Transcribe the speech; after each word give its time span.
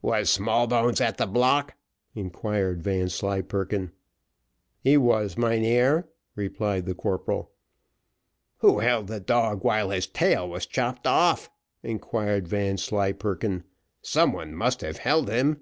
"Was 0.00 0.30
Smallbones 0.30 1.02
at 1.02 1.18
the 1.18 1.26
block?" 1.26 1.74
inquired 2.14 2.80
Vanslyperken. 2.82 3.92
"He 4.80 4.96
was, 4.96 5.36
mynheer," 5.36 6.08
replied 6.34 6.86
the 6.86 6.94
corporal. 6.94 7.52
"Who 8.60 8.78
held 8.78 9.08
the 9.08 9.20
dog 9.20 9.62
while 9.64 9.90
his 9.90 10.06
tail 10.06 10.48
was 10.48 10.64
chopped 10.64 11.06
off?" 11.06 11.50
inquired 11.82 12.48
Vanslyperken, 12.48 13.64
"some 14.00 14.32
one 14.32 14.54
must 14.54 14.80
have 14.80 14.96
held 14.96 15.28
him." 15.28 15.60